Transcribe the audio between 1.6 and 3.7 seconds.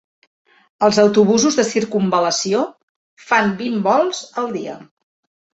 circumval·lació fan